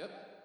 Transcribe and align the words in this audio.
Yep. 0.00 0.39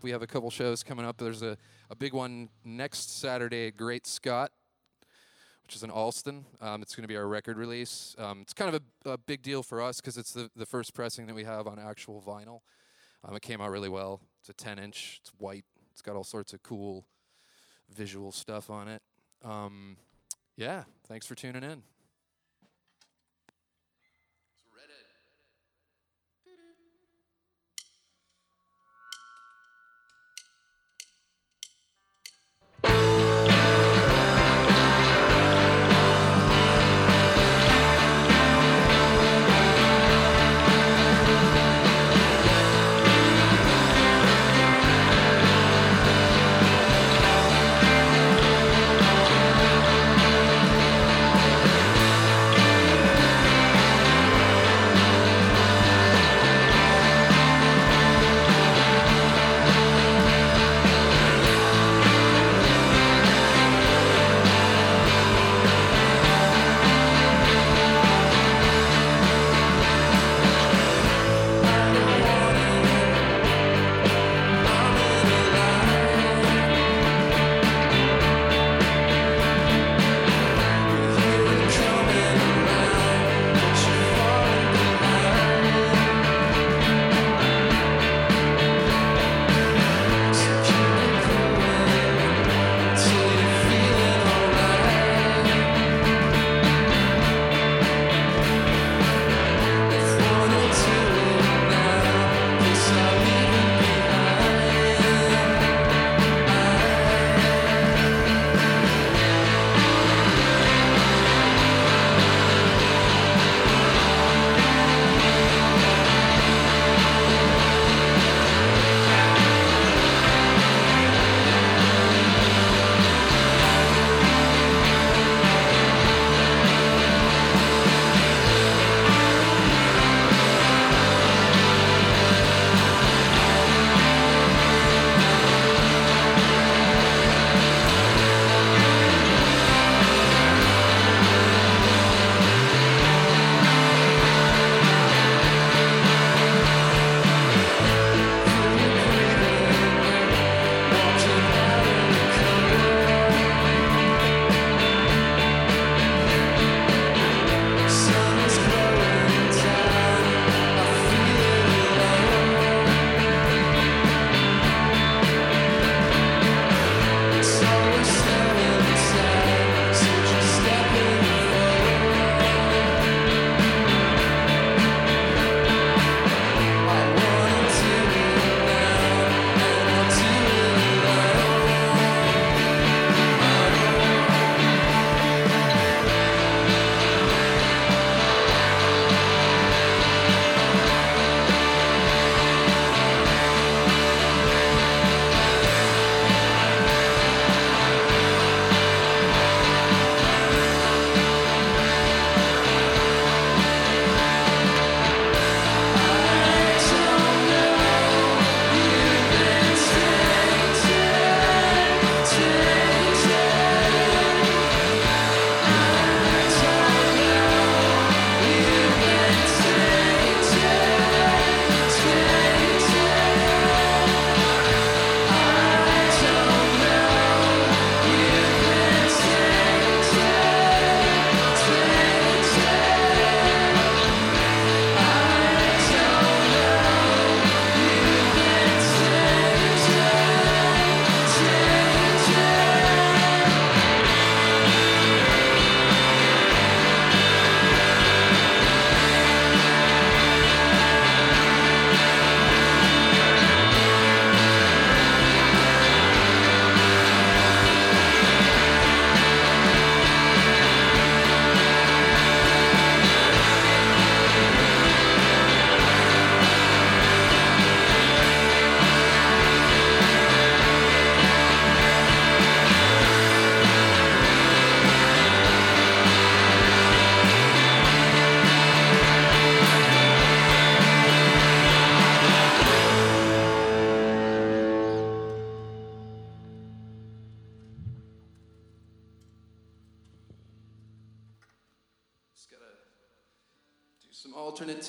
Shop. 0.00 0.04
We 0.04 0.10
have 0.12 0.22
a 0.22 0.26
couple 0.26 0.50
shows 0.50 0.82
coming 0.82 1.04
up. 1.04 1.18
There's 1.18 1.42
a, 1.42 1.56
a 1.90 1.96
big 1.96 2.14
one 2.14 2.48
next 2.64 3.20
Saturday 3.20 3.68
at 3.68 3.76
Great 3.76 4.06
Scott, 4.06 4.50
which 5.64 5.76
is 5.76 5.82
in 5.82 5.90
Allston. 5.90 6.44
Um, 6.60 6.82
it's 6.82 6.94
going 6.94 7.02
to 7.02 7.08
be 7.08 7.16
our 7.16 7.28
record 7.28 7.58
release. 7.58 8.16
Um, 8.18 8.40
it's 8.40 8.52
kind 8.54 8.74
of 8.74 8.82
a, 9.04 9.10
a 9.10 9.18
big 9.18 9.42
deal 9.42 9.62
for 9.62 9.82
us 9.82 10.00
because 10.00 10.16
it's 10.16 10.32
the, 10.32 10.50
the 10.56 10.66
first 10.66 10.94
pressing 10.94 11.26
that 11.26 11.34
we 11.34 11.44
have 11.44 11.66
on 11.66 11.78
actual 11.78 12.22
vinyl. 12.26 12.60
Um, 13.24 13.36
it 13.36 13.42
came 13.42 13.60
out 13.60 13.70
really 13.70 13.88
well. 13.88 14.20
It's 14.40 14.48
a 14.48 14.54
10 14.54 14.78
inch, 14.78 15.20
it's 15.20 15.32
white, 15.38 15.64
it's 15.92 16.02
got 16.02 16.16
all 16.16 16.24
sorts 16.24 16.54
of 16.54 16.62
cool 16.62 17.04
visual 17.94 18.32
stuff 18.32 18.70
on 18.70 18.88
it. 18.88 19.02
Um, 19.44 19.96
yeah, 20.56 20.84
thanks 21.08 21.26
for 21.26 21.34
tuning 21.34 21.62
in. 21.62 21.82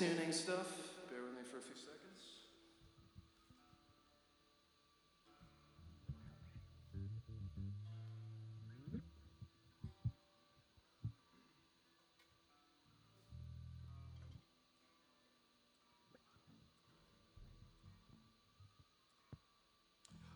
Tuning 0.01 0.31
stuff. 0.31 0.80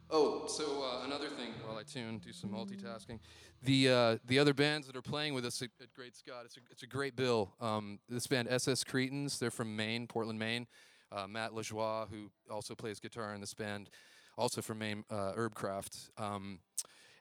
Oh, 0.09 0.45
so 0.47 0.83
uh, 0.83 1.05
another 1.05 1.29
thing 1.29 1.49
while 1.65 1.77
I 1.77 1.83
tune, 1.83 2.19
do 2.19 2.31
some 2.31 2.51
multitasking. 2.51 3.19
The 3.63 3.89
uh, 3.89 4.17
the 4.25 4.37
other 4.37 4.53
bands 4.53 4.87
that 4.87 4.95
are 4.95 5.01
playing 5.01 5.33
with 5.33 5.45
us 5.45 5.61
at, 5.61 5.69
at 5.81 5.93
Great 5.93 6.15
Scott, 6.15 6.43
it's 6.45 6.57
a, 6.57 6.59
it's 6.69 6.83
a 6.83 6.87
great 6.87 7.15
bill. 7.15 7.53
Um, 7.59 7.99
this 8.07 8.27
band 8.27 8.47
SS 8.49 8.83
Cretins, 8.83 9.39
they're 9.39 9.51
from 9.51 9.75
Maine, 9.75 10.07
Portland, 10.07 10.39
Maine. 10.39 10.67
Uh, 11.11 11.27
Matt 11.27 11.51
Lajoie, 11.51 12.09
who 12.09 12.31
also 12.51 12.75
plays 12.75 12.99
guitar 12.99 13.33
in 13.33 13.39
this 13.39 13.53
band, 13.53 13.89
also 14.37 14.61
from 14.61 14.79
Maine, 14.79 15.05
uh, 15.09 15.33
Herbcraft. 15.33 16.09
Um, 16.17 16.59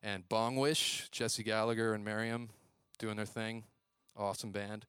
and 0.03 0.29
Bongwish, 0.29 1.11
Jesse 1.11 1.43
Gallagher 1.43 1.95
and 1.95 2.05
Miriam 2.05 2.51
doing 2.99 3.17
their 3.17 3.27
thing. 3.27 3.65
Awesome 4.17 4.53
band. 4.53 4.87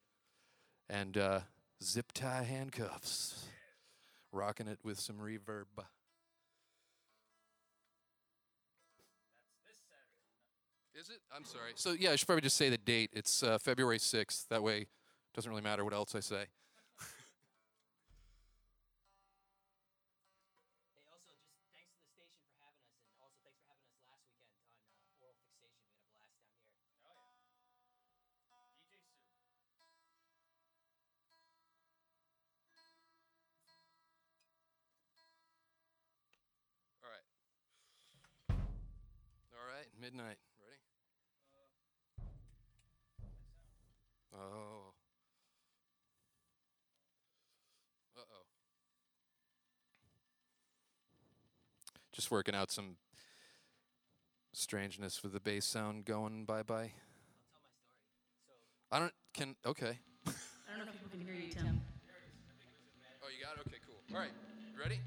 And 0.89 1.17
uh, 1.17 1.39
Zip 1.83 2.11
Tie 2.13 2.43
Handcuffs, 2.43 3.45
rocking 4.31 4.67
it 4.67 4.79
with 4.83 4.99
some 4.99 5.17
reverb. 5.17 5.65
Is 10.97 11.09
it? 11.09 11.19
I'm 11.35 11.43
sorry. 11.43 11.73
So 11.75 11.91
yeah, 11.91 12.11
I 12.11 12.15
should 12.15 12.27
probably 12.27 12.41
just 12.41 12.55
say 12.55 12.69
the 12.69 12.77
date. 12.77 13.09
It's 13.11 13.43
uh, 13.43 13.57
February 13.57 13.99
6th. 13.99 14.47
That 14.47 14.63
way, 14.63 14.77
it 14.87 14.87
doesn't 15.35 15.49
really 15.49 15.61
matter 15.61 15.83
what 15.83 15.93
else 15.93 16.15
I 16.15 16.21
say. 16.21 16.45
Hey, 20.95 21.03
also, 21.11 21.35
just 21.51 21.67
thanks 21.75 21.91
to 21.91 21.99
the 21.99 22.07
station 22.15 22.47
for 22.47 22.63
having 22.63 22.87
us, 22.87 23.03
and 23.11 23.19
also 23.19 23.51
thanks 23.67 23.83
for 23.91 24.07
having 24.07 24.31
us 24.31 24.47
last 24.47 24.71
weekend 24.71 24.87
on 24.87 25.03
uh, 25.03 25.19
Oral 25.19 25.35
Fixation. 25.43 25.99
We 26.79 26.79
had 26.79 26.87
a 26.87 26.95
blast 27.03 27.43
down 28.87 29.03
here. 29.03 29.35
Oh 30.15 30.23
yeah. 32.71 32.87
DJ 33.67 33.67
Sue. 33.67 33.83
All 37.03 37.11
right. 37.11 37.27
All 39.59 39.67
right. 39.67 39.91
Midnight. 39.99 40.39
Ready? 40.63 40.79
Oh. 44.35 44.91
Uh 48.17 48.21
oh. 48.31 48.43
Just 52.15 52.31
working 52.31 52.55
out 52.55 52.71
some 52.71 52.95
strangeness 54.53 55.21
with 55.21 55.33
the 55.33 55.41
bass 55.41 55.65
sound 55.65 56.05
going 56.05 56.45
bye 56.45 56.63
bye. 56.63 56.75
I'll 56.75 56.89
tell 57.51 57.59
my 57.61 57.75
story. 58.39 58.47
So, 58.47 58.95
I 58.95 58.99
don't 58.99 59.13
can 59.33 59.55
okay. 59.65 59.99
I 60.25 60.77
don't 60.77 60.85
know 60.85 60.91
if 60.93 60.93
people 60.93 61.09
can 61.11 61.19
hear 61.19 61.35
you, 61.35 61.51
Tim. 61.51 61.81
Oh, 63.21 63.27
you 63.37 63.43
got 63.43 63.55
it? 63.57 63.67
Okay, 63.67 63.79
cool. 63.85 64.15
All 64.15 64.21
right, 64.21 64.31
you 64.73 64.79
ready? 64.79 65.01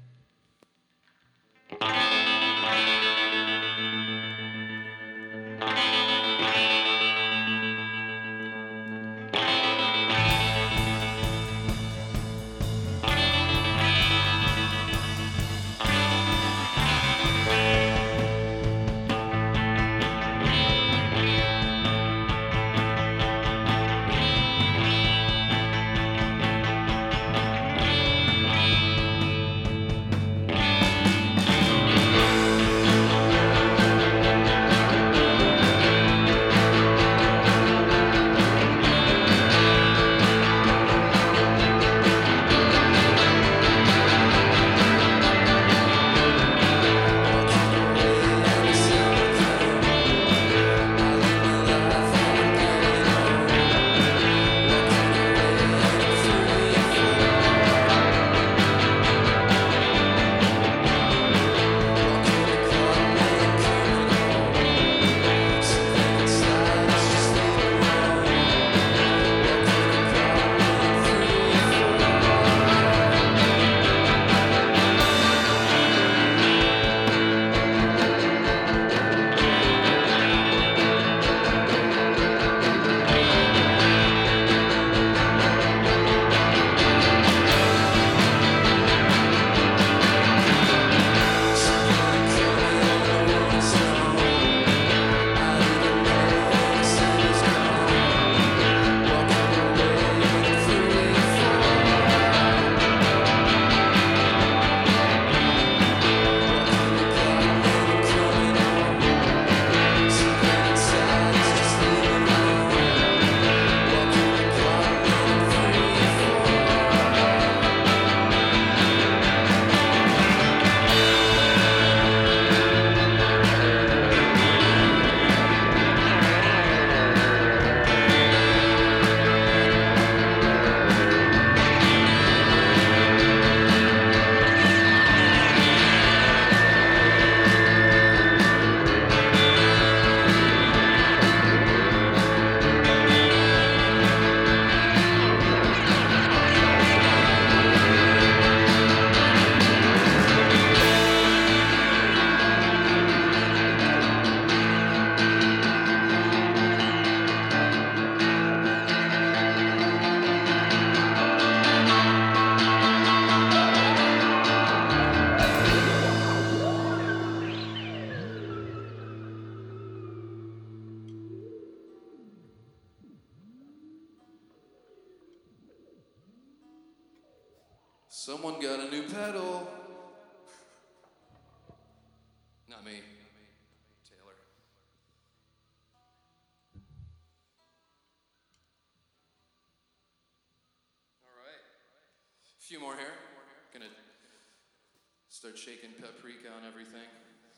Start 195.49 195.65
shaking 195.65 195.89
paprika 195.97 196.45
on 196.53 196.61
everything. 196.61 197.09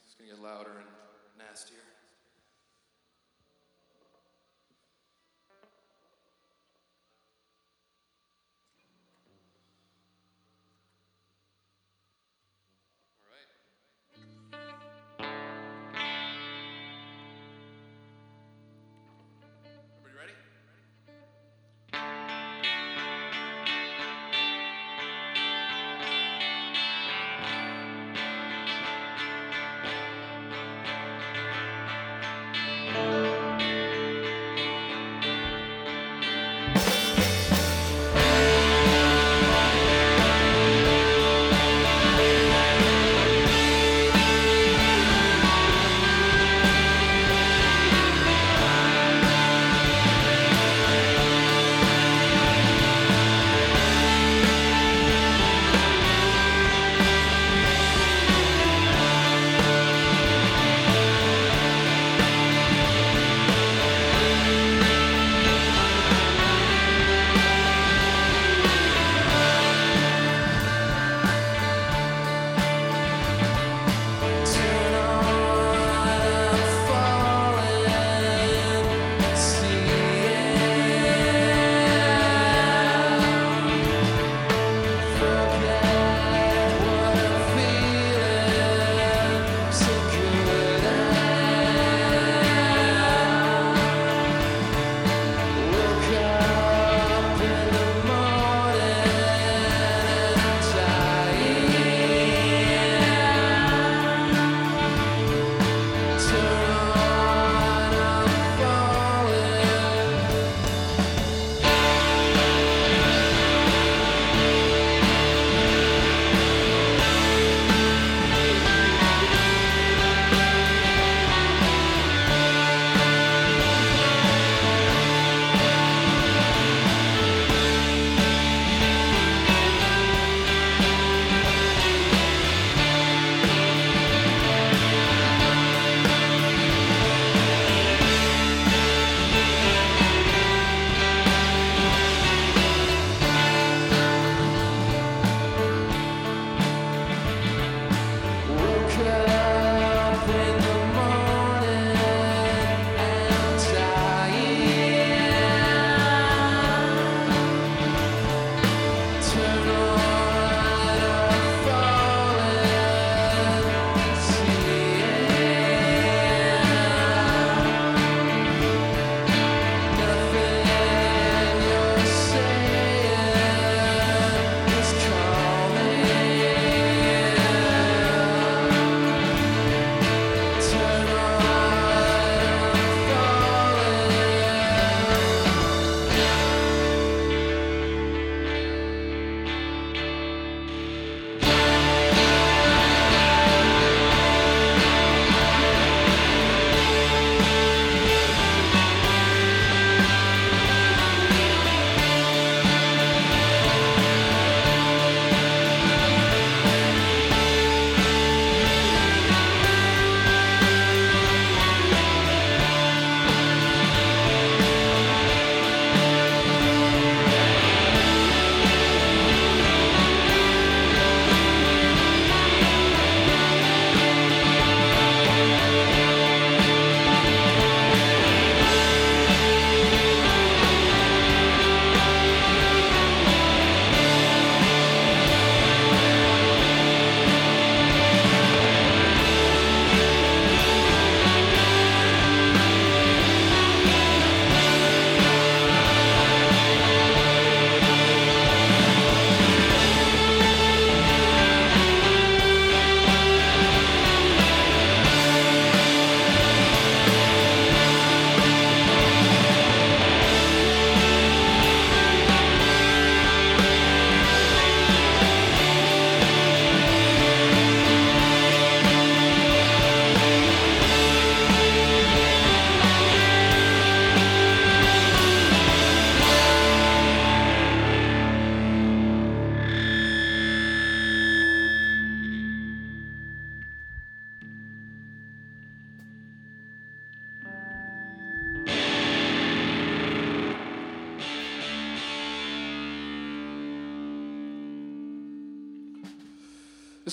It's 0.07 0.15
gonna 0.15 0.31
get 0.31 0.39
louder 0.39 0.79
and 0.79 0.87
nastier. 1.37 1.83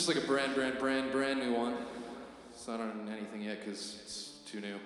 Like 0.08 0.16
a 0.16 0.26
brand, 0.26 0.54
brand, 0.54 0.78
brand, 0.78 1.12
brand 1.12 1.38
new 1.38 1.52
one. 1.52 1.76
It's 2.54 2.66
not 2.66 2.80
on 2.80 3.10
anything 3.12 3.42
yet 3.42 3.62
because 3.62 3.98
it's 4.02 4.38
too 4.50 4.58
new. 4.58 4.78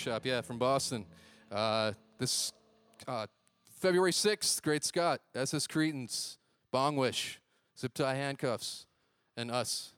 Magic 0.00 0.12
Shop, 0.12 0.26
yeah, 0.26 0.40
from 0.40 0.58
Boston. 0.58 1.04
Uh, 1.50 1.92
this 2.18 2.52
uh, 3.06 3.26
February 3.80 4.12
6th, 4.12 4.62
Great 4.62 4.82
Scott, 4.82 5.20
SS 5.34 5.66
Cretans, 5.66 6.38
Bong 6.70 6.96
Wish, 6.96 7.40
Zip 7.78 7.92
Tie 7.92 8.14
Handcuffs, 8.14 8.86
and 9.36 9.50
us. 9.50 9.92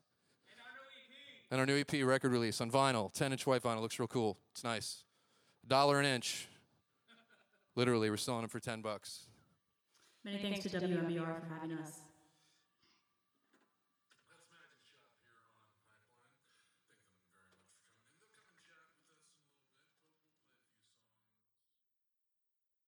And 1.51 1.61
our 1.61 1.67
new 1.67 1.79
EP 1.79 2.05
record 2.05 2.33
release 2.33 2.61
on 2.61 2.71
vinyl, 2.71 3.13
10 3.13 3.33
inch 3.33 3.47
white 3.47 3.63
vinyl. 3.63 3.81
Looks 3.81 3.99
real 3.99 4.09
cool. 4.09 4.39
It's 4.53 4.65
nice. 4.65 5.05
Dollar 5.67 6.01
an 6.01 6.07
inch. 6.07 6.49
Literally, 7.77 8.11
we're 8.11 8.17
selling 8.17 8.41
them 8.41 8.51
for 8.51 8.61
10 8.61 8.81
bucks. 8.81 9.27
Many 10.25 10.39
thanks 10.39 10.61
to 10.61 10.69
WMBR 10.69 11.41
for 11.41 11.55
having 11.55 11.77
us. 11.79 12.01